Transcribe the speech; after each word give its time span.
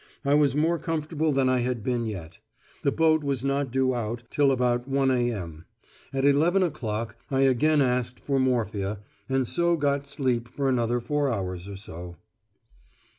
I 0.25 0.33
was 0.33 0.55
more 0.55 0.79
comfortable 0.79 1.31
than 1.31 1.47
I 1.47 1.59
had 1.59 1.83
been 1.83 2.07
yet. 2.07 2.39
The 2.81 2.91
boat 2.91 3.23
was 3.23 3.45
not 3.45 3.69
due 3.71 3.93
out 3.93 4.23
till 4.31 4.51
about 4.51 4.89
1.0 4.89 5.15
a.m. 5.15 5.65
At 6.11 6.25
eleven 6.25 6.63
o'clock 6.63 7.17
I 7.29 7.41
again 7.41 7.83
asked 7.83 8.19
for 8.19 8.39
morphia, 8.39 8.97
and 9.29 9.47
so 9.47 9.77
got 9.77 10.07
sleep 10.07 10.47
for 10.47 10.67
another 10.67 11.01
four 11.01 11.31
hours 11.31 11.67
or 11.67 11.75
so. 11.75 12.15